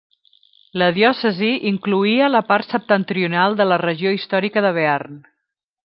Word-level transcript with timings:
La 0.81 0.85
diòcesi 0.95 1.49
incloïa 1.73 2.31
la 2.37 2.43
part 2.49 2.71
septentrional 2.77 3.59
de 3.61 3.69
la 3.73 3.79
regió 3.87 4.19
històrica 4.19 4.69
de 4.69 4.77
Bearn. 4.81 5.23